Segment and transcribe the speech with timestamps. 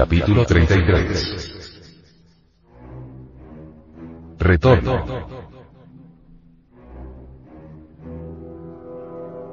[0.00, 1.76] Capítulo 33.
[4.38, 5.04] Retorno.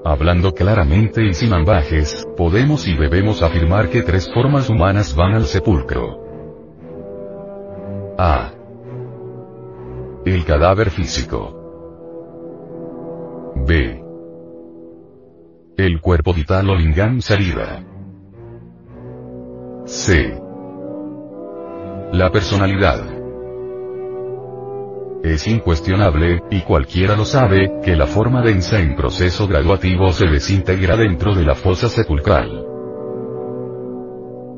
[0.05, 5.47] Hablando claramente y sin ambajes, podemos y debemos afirmar que tres formas humanas van al
[5.47, 6.23] sepulcro.
[8.17, 8.53] A.
[10.23, 11.43] El cadáver físico.
[13.67, 14.01] B.
[15.75, 17.96] El cuerpo vital o lingam sarira.
[19.87, 20.37] C.
[22.11, 23.05] La personalidad.
[25.23, 30.97] Es incuestionable, y cualquiera lo sabe, que la forma densa en proceso graduativo se desintegra
[30.97, 32.65] dentro de la fosa sepulcral.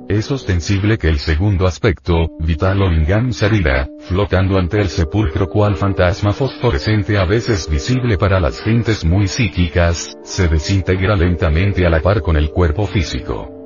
[0.10, 5.76] Es ostensible que el segundo aspecto, vital o lingam sarira, flotando ante el sepulcro cual
[5.76, 12.02] fantasma fosforescente a veces visible para las gentes muy psíquicas, se desintegra lentamente a la
[12.02, 13.59] par con el cuerpo físico.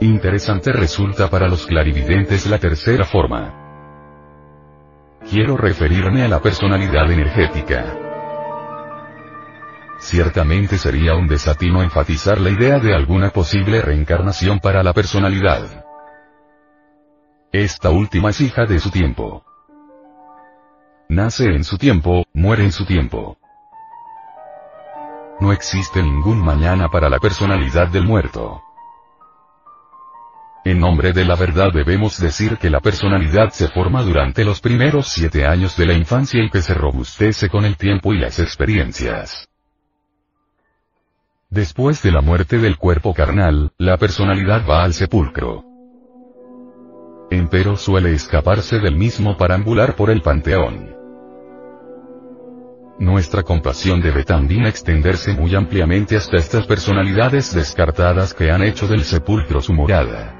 [0.00, 3.52] Interesante resulta para los clarividentes la tercera forma.
[5.28, 7.96] Quiero referirme a la personalidad energética.
[9.98, 15.84] Ciertamente sería un desatino enfatizar la idea de alguna posible reencarnación para la personalidad.
[17.50, 19.44] Esta última es hija de su tiempo.
[21.08, 23.36] Nace en su tiempo, muere en su tiempo.
[25.40, 28.62] No existe ningún mañana para la personalidad del muerto.
[30.68, 35.08] En nombre de la verdad debemos decir que la personalidad se forma durante los primeros
[35.08, 39.48] siete años de la infancia y que se robustece con el tiempo y las experiencias.
[41.48, 45.64] Después de la muerte del cuerpo carnal, la personalidad va al sepulcro.
[47.30, 50.94] Empero suele escaparse del mismo para ambular por el panteón.
[52.98, 59.04] Nuestra compasión debe también extenderse muy ampliamente hasta estas personalidades descartadas que han hecho del
[59.04, 60.38] sepulcro su morada.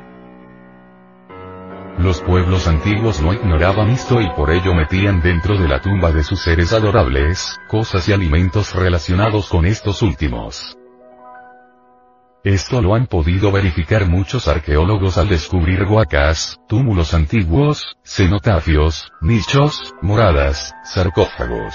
[1.98, 6.22] Los pueblos antiguos no ignoraban esto y por ello metían dentro de la tumba de
[6.22, 10.78] sus seres adorables, cosas y alimentos relacionados con estos últimos.
[12.44, 20.72] Esto lo han podido verificar muchos arqueólogos al descubrir huacas, túmulos antiguos, cenotafios, nichos, moradas,
[20.84, 21.74] sarcófagos.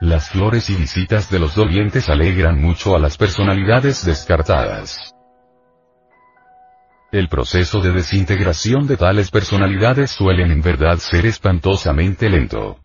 [0.00, 5.09] Las flores y visitas de los dolientes alegran mucho a las personalidades descartadas.
[7.12, 12.78] El proceso de desintegración de tales personalidades suelen en verdad ser espantosamente lento.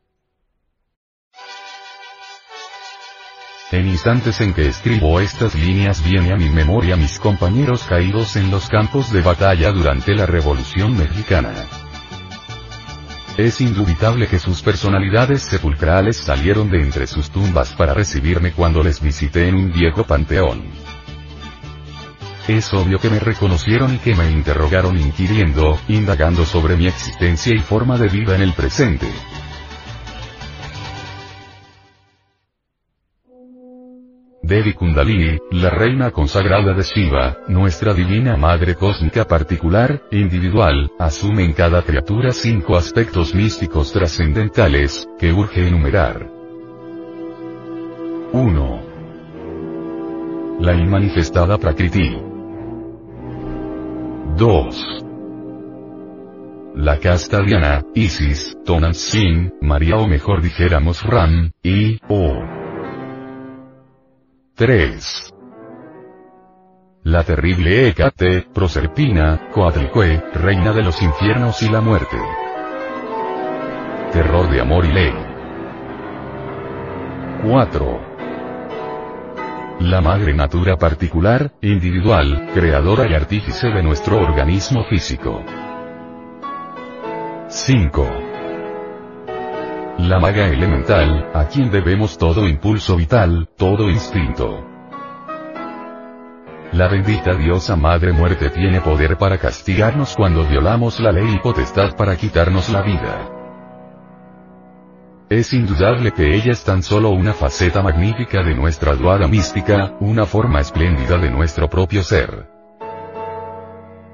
[3.71, 8.49] En instantes en que escribo estas líneas viene a mi memoria mis compañeros caídos en
[8.49, 11.53] los campos de batalla durante la Revolución Mexicana.
[13.37, 18.99] Es indubitable que sus personalidades sepulcrales salieron de entre sus tumbas para recibirme cuando les
[18.99, 20.63] visité en un viejo panteón.
[22.47, 27.59] Es obvio que me reconocieron y que me interrogaron inquiriendo, indagando sobre mi existencia y
[27.59, 29.07] forma de vida en el presente.
[34.43, 41.53] Devi Kundalini, la reina consagrada de Shiva, nuestra divina madre cósmica particular, individual, asume en
[41.53, 46.29] cada criatura cinco aspectos místicos trascendentales, que urge enumerar.
[48.33, 48.81] 1.
[50.59, 52.34] La inmanifestada Prakriti.
[54.37, 55.05] 2.
[56.75, 62.43] La casta Diana, Isis, Tonantzin, María o mejor dijéramos Ram, y, O.
[64.55, 65.33] 3.
[67.03, 72.17] La terrible Hécate, Proserpina, Coatlicue, reina de los infiernos y la muerte.
[74.11, 75.13] Terror de amor y ley.
[77.47, 78.14] 4.
[79.79, 85.43] La madre natura particular, individual, creadora y artífice de nuestro organismo físico.
[87.49, 88.07] 5.
[89.97, 94.65] La maga elemental, a quien debemos todo impulso vital, todo instinto.
[96.71, 101.97] La bendita diosa Madre Muerte tiene poder para castigarnos cuando violamos la ley y potestad
[101.97, 103.34] para quitarnos la vida.
[105.29, 110.27] Es indudable que ella es tan solo una faceta magnífica de nuestra duada mística, una
[110.27, 112.47] forma espléndida de nuestro propio ser.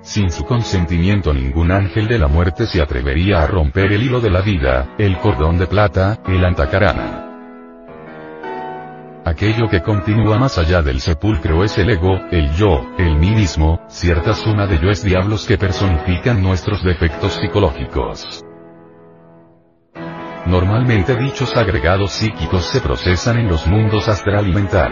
[0.01, 4.29] Sin su consentimiento ningún ángel de la muerte se atrevería a romper el hilo de
[4.29, 7.27] la vida, el cordón de plata, el antacarana.
[9.25, 13.81] Aquello que continúa más allá del sepulcro es el ego, el yo, el mí mismo,
[13.89, 18.45] cierta suma de yoes diablos que personifican nuestros defectos psicológicos.
[20.51, 24.91] Normalmente dichos agregados psíquicos se procesan en los mundos astral y mental.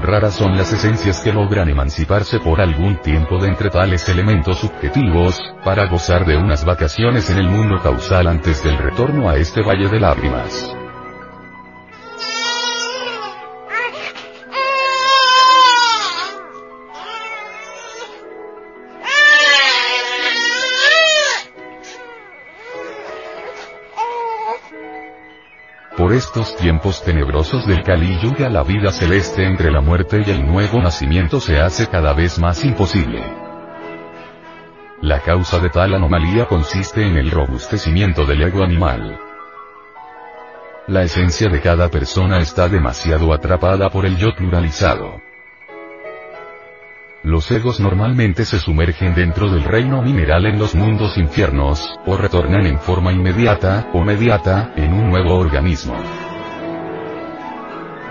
[0.00, 5.38] Raras son las esencias que logran emanciparse por algún tiempo de entre tales elementos subjetivos,
[5.62, 9.90] para gozar de unas vacaciones en el mundo causal antes del retorno a este valle
[9.90, 10.75] de lágrimas.
[25.96, 30.46] Por estos tiempos tenebrosos del Kali Yuga la vida celeste entre la muerte y el
[30.46, 33.24] nuevo nacimiento se hace cada vez más imposible.
[35.00, 39.18] La causa de tal anomalía consiste en el robustecimiento del ego animal.
[40.86, 45.25] La esencia de cada persona está demasiado atrapada por el yo pluralizado.
[47.26, 52.64] Los egos normalmente se sumergen dentro del reino mineral en los mundos infiernos, o retornan
[52.66, 55.96] en forma inmediata, o mediata, en un nuevo organismo.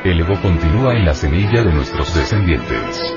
[0.04, 3.16] El ego continúa en la semilla de nuestros descendientes.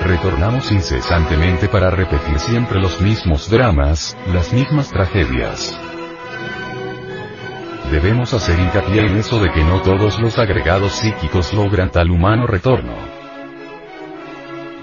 [0.00, 5.76] Retornamos incesantemente para repetir siempre los mismos dramas, las mismas tragedias.
[7.90, 12.46] Debemos hacer hincapié en eso de que no todos los agregados psíquicos logran tal humano
[12.46, 13.19] retorno.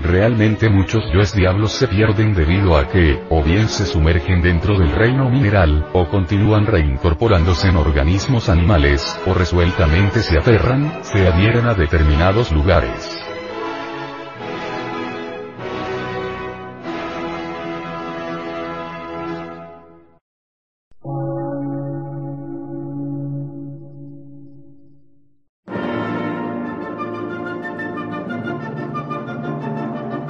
[0.08, 4.94] Realmente muchos yoes diablos se pierden debido a que, o bien se sumergen dentro del
[4.94, 11.74] reino mineral, o continúan reincorporándose en organismos animales, o resueltamente se aferran, se adhieren a
[11.74, 13.27] determinados lugares.